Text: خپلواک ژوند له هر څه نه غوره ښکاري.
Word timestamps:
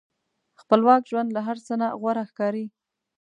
خپلواک 0.61 1.01
ژوند 1.11 1.29
له 1.35 1.41
هر 1.47 1.57
څه 1.65 1.73
نه 1.81 1.87
غوره 1.99 2.23
ښکاري. 2.29 2.65